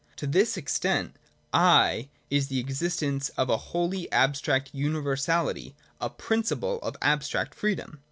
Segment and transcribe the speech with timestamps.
[0.15, 1.15] To this extent,'
[1.81, 7.99] I' is the existence of a wholly abstract universality, a principle of abstract freedom.